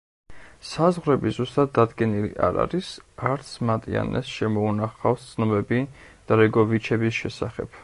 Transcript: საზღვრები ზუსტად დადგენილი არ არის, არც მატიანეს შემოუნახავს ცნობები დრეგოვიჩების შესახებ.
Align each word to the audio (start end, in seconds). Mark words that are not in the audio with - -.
საზღვრები 0.67 1.33
ზუსტად 1.35 1.69
დადგენილი 1.75 2.31
არ 2.47 2.57
არის, 2.63 2.89
არც 3.33 3.53
მატიანეს 3.71 4.33
შემოუნახავს 4.39 5.29
ცნობები 5.35 5.83
დრეგოვიჩების 6.33 7.21
შესახებ. 7.23 7.77